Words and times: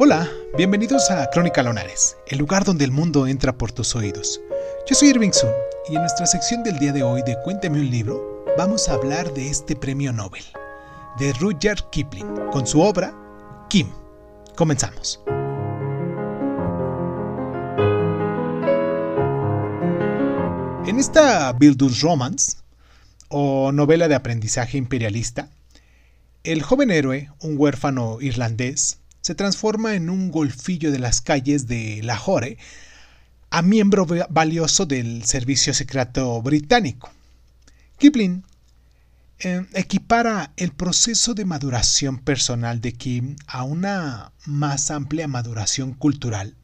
Hola, 0.00 0.30
bienvenidos 0.56 1.10
a 1.10 1.28
Crónica 1.28 1.60
Lonares, 1.60 2.16
el 2.28 2.38
lugar 2.38 2.64
donde 2.64 2.84
el 2.84 2.92
mundo 2.92 3.26
entra 3.26 3.58
por 3.58 3.72
tus 3.72 3.96
oídos. 3.96 4.40
Yo 4.88 4.94
soy 4.94 5.08
Irving 5.08 5.32
Sun 5.32 5.50
y 5.88 5.96
en 5.96 6.02
nuestra 6.02 6.24
sección 6.24 6.62
del 6.62 6.78
día 6.78 6.92
de 6.92 7.02
hoy 7.02 7.20
de 7.22 7.36
Cuéntame 7.42 7.80
un 7.80 7.90
libro, 7.90 8.44
vamos 8.56 8.88
a 8.88 8.92
hablar 8.92 9.34
de 9.34 9.50
este 9.50 9.74
premio 9.74 10.12
Nobel, 10.12 10.44
de 11.18 11.32
Rudyard 11.32 11.90
Kipling, 11.90 12.32
con 12.52 12.64
su 12.64 12.80
obra 12.80 13.12
Kim. 13.68 13.88
Comenzamos. 14.54 15.20
En 20.86 20.96
esta 21.00 21.52
Bildungsromance, 21.54 22.58
o 23.30 23.72
novela 23.72 24.06
de 24.06 24.14
aprendizaje 24.14 24.78
imperialista, 24.78 25.48
el 26.44 26.62
joven 26.62 26.92
héroe, 26.92 27.32
un 27.42 27.56
huérfano 27.58 28.18
irlandés, 28.20 29.00
se 29.28 29.34
transforma 29.34 29.94
en 29.94 30.08
un 30.08 30.30
golfillo 30.30 30.90
de 30.90 30.98
las 30.98 31.20
calles 31.20 31.66
de 31.66 32.00
Lahore 32.02 32.56
a 33.50 33.60
miembro 33.60 34.06
valioso 34.30 34.86
del 34.86 35.22
servicio 35.24 35.74
secreto 35.74 36.40
británico. 36.40 37.10
Kipling 37.98 38.42
eh, 39.40 39.66
equipara 39.74 40.54
el 40.56 40.72
proceso 40.72 41.34
de 41.34 41.44
maduración 41.44 42.20
personal 42.20 42.80
de 42.80 42.94
Kim 42.94 43.36
a 43.46 43.64
una 43.64 44.32
más 44.46 44.90
amplia 44.90 45.28
maduración 45.28 45.92
cultural, 45.92 46.54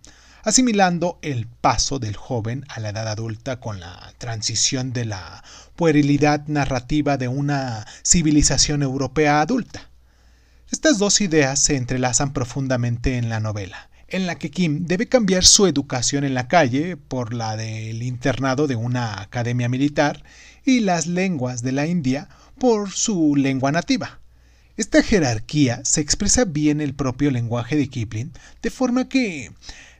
asimilando 0.42 1.18
el 1.20 1.46
paso 1.46 1.98
del 1.98 2.16
joven 2.16 2.64
a 2.68 2.80
la 2.80 2.88
edad 2.88 3.08
adulta 3.08 3.60
con 3.60 3.78
la 3.78 4.14
transición 4.16 4.94
de 4.94 5.04
la 5.04 5.44
puerilidad 5.76 6.46
narrativa 6.46 7.18
de 7.18 7.28
una 7.28 7.86
civilización 8.02 8.82
europea 8.82 9.42
adulta. 9.42 9.90
Estas 10.70 10.98
dos 10.98 11.20
ideas 11.20 11.58
se 11.58 11.76
entrelazan 11.76 12.32
profundamente 12.32 13.18
en 13.18 13.28
la 13.28 13.38
novela, 13.38 13.90
en 14.08 14.26
la 14.26 14.36
que 14.36 14.50
Kim 14.50 14.86
debe 14.86 15.08
cambiar 15.08 15.44
su 15.44 15.66
educación 15.66 16.24
en 16.24 16.34
la 16.34 16.48
calle 16.48 16.96
por 16.96 17.34
la 17.34 17.56
del 17.56 18.02
internado 18.02 18.66
de 18.66 18.74
una 18.74 19.20
academia 19.20 19.68
militar 19.68 20.24
y 20.64 20.80
las 20.80 21.06
lenguas 21.06 21.62
de 21.62 21.72
la 21.72 21.86
India 21.86 22.28
por 22.58 22.90
su 22.90 23.36
lengua 23.36 23.72
nativa. 23.72 24.20
Esta 24.76 25.02
jerarquía 25.02 25.82
se 25.84 26.00
expresa 26.00 26.44
bien 26.46 26.80
en 26.80 26.88
el 26.88 26.94
propio 26.94 27.30
lenguaje 27.30 27.76
de 27.76 27.88
Kipling, 27.88 28.32
de 28.62 28.70
forma 28.70 29.08
que 29.08 29.52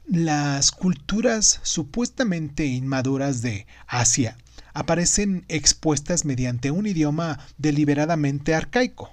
las 0.07 0.73
culturas 0.73 1.61
supuestamente 1.63 2.65
inmaduras 2.67 3.43
de 3.43 3.67
Asia 3.87 4.37
aparecen 4.73 5.45
expuestas 5.49 6.25
mediante 6.25 6.71
un 6.71 6.87
idioma 6.87 7.39
deliberadamente 7.59 8.55
arcaico. 8.55 9.13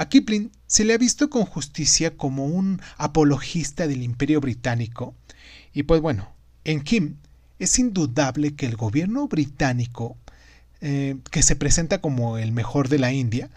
A 0.00 0.08
Kipling 0.08 0.50
se 0.66 0.84
le 0.84 0.94
ha 0.94 0.96
visto 0.96 1.28
con 1.28 1.44
justicia 1.44 2.16
como 2.16 2.46
un 2.46 2.80
apologista 2.96 3.86
del 3.86 4.02
imperio 4.02 4.40
británico, 4.40 5.14
y 5.74 5.82
pues 5.82 6.00
bueno, 6.00 6.32
en 6.64 6.80
Kim 6.80 7.16
es 7.58 7.78
indudable 7.78 8.54
que 8.54 8.64
el 8.64 8.76
gobierno 8.76 9.28
británico, 9.28 10.16
eh, 10.80 11.18
que 11.30 11.42
se 11.42 11.54
presenta 11.54 12.00
como 12.00 12.38
el 12.38 12.50
mejor 12.50 12.88
de 12.88 12.98
la 12.98 13.12
India, 13.12 13.50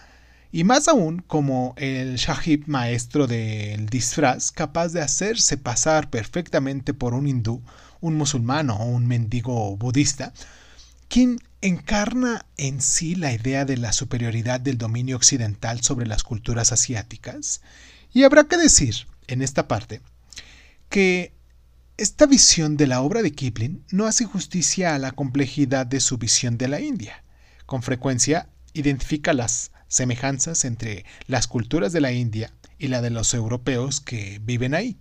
y 0.51 0.65
más 0.65 0.89
aún 0.89 1.23
como 1.25 1.75
el 1.77 2.17
Shahib 2.17 2.65
maestro 2.67 3.25
del 3.25 3.85
disfraz, 3.85 4.51
capaz 4.51 4.89
de 4.89 4.99
hacerse 4.99 5.55
pasar 5.55 6.09
perfectamente 6.09 6.93
por 6.93 7.13
un 7.13 7.25
hindú, 7.25 7.61
un 8.01 8.15
musulmano 8.15 8.75
o 8.75 8.87
un 8.87 9.07
mendigo 9.07 9.77
budista, 9.77 10.33
Kim 11.07 11.37
encarna 11.63 12.45
en 12.57 12.81
sí 12.81 13.15
la 13.15 13.31
idea 13.31 13.63
de 13.63 13.77
la 13.77 13.93
superioridad 13.93 14.59
del 14.59 14.77
dominio 14.77 15.15
occidental 15.15 15.81
sobre 15.81 16.05
las 16.05 16.21
culturas 16.21 16.73
asiáticas. 16.73 17.61
Y 18.11 18.23
habrá 18.23 18.43
que 18.43 18.57
decir, 18.57 19.07
en 19.27 19.41
esta 19.41 19.69
parte, 19.69 20.01
que 20.89 21.31
esta 21.95 22.25
visión 22.25 22.75
de 22.75 22.87
la 22.87 23.01
obra 23.01 23.21
de 23.21 23.31
Kipling 23.31 23.81
no 23.91 24.07
hace 24.07 24.25
justicia 24.25 24.93
a 24.93 24.99
la 24.99 25.13
complejidad 25.13 25.85
de 25.85 26.01
su 26.01 26.17
visión 26.17 26.57
de 26.57 26.67
la 26.67 26.81
India. 26.81 27.23
Con 27.65 27.81
frecuencia 27.81 28.49
identifica 28.73 29.31
las 29.31 29.71
semejanzas 29.87 30.65
entre 30.65 31.05
las 31.27 31.47
culturas 31.47 31.93
de 31.93 32.01
la 32.01 32.11
India 32.11 32.51
y 32.77 32.89
la 32.89 33.01
de 33.01 33.09
los 33.09 33.33
europeos 33.33 34.01
que 34.01 34.41
viven 34.43 34.73
ahí. 34.73 34.97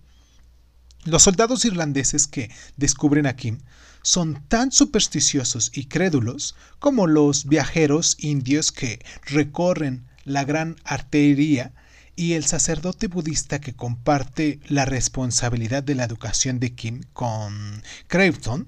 Los 1.03 1.23
soldados 1.23 1.65
irlandeses 1.65 2.27
que 2.27 2.49
descubren 2.77 3.25
a 3.25 3.35
Kim 3.35 3.59
son 4.03 4.43
tan 4.47 4.71
supersticiosos 4.71 5.71
y 5.73 5.85
crédulos 5.85 6.55
como 6.77 7.07
los 7.07 7.45
viajeros 7.45 8.17
indios 8.19 8.71
que 8.71 9.03
recorren 9.25 10.05
la 10.25 10.43
gran 10.43 10.75
arteria 10.83 11.73
y 12.15 12.33
el 12.33 12.45
sacerdote 12.45 13.07
budista 13.07 13.59
que 13.59 13.75
comparte 13.75 14.59
la 14.67 14.85
responsabilidad 14.85 15.83
de 15.83 15.95
la 15.95 16.03
educación 16.03 16.59
de 16.59 16.75
Kim 16.75 17.01
con 17.13 17.81
Craven, 18.07 18.67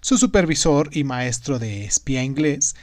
su 0.00 0.16
supervisor 0.16 0.88
y 0.92 1.04
maestro 1.04 1.58
de 1.58 1.84
espía 1.84 2.22
inglés, 2.22 2.74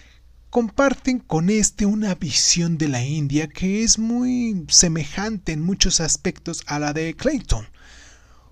comparten 0.49 1.19
con 1.19 1.49
este 1.49 1.85
una 1.85 2.13
visión 2.15 2.77
de 2.77 2.89
la 2.89 3.03
India 3.03 3.47
que 3.47 3.83
es 3.83 3.97
muy 3.97 4.65
semejante 4.67 5.51
en 5.51 5.63
muchos 5.63 5.99
aspectos 5.99 6.63
a 6.67 6.77
la 6.77 6.93
de 6.93 7.15
Clayton. 7.15 7.67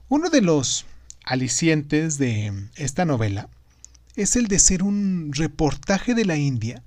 Uno 0.09 0.29
de 0.29 0.41
los 0.41 0.85
alicientes 1.24 2.18
de 2.18 2.54
esta 2.76 3.06
novela 3.06 3.50
es 4.16 4.36
el 4.36 4.48
de 4.48 4.59
ser 4.59 4.84
un 4.84 5.32
reportaje 5.34 6.14
de 6.14 6.26
la 6.26 6.36
India 6.38 6.84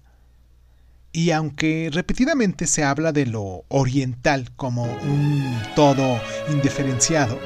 y 1.12 1.30
aunque 1.30 1.90
repetidamente 1.92 2.66
se 2.66 2.82
habla 2.82 3.12
de 3.12 3.26
lo 3.26 3.64
oriental 3.68 4.50
como 4.56 4.82
un 4.82 5.62
todo 5.76 6.20
indiferenciado, 6.50 7.38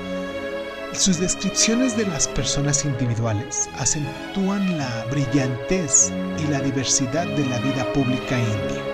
sus 0.94 1.20
descripciones 1.20 1.96
de 1.96 2.06
las 2.06 2.26
personas 2.28 2.86
individuales 2.86 3.68
acentúan 3.78 4.78
la 4.78 5.04
brillantez 5.10 6.10
y 6.38 6.50
la 6.50 6.60
diversidad 6.60 7.26
de 7.26 7.46
la 7.46 7.58
vida 7.58 7.92
pública 7.92 8.38
india. 8.38 8.87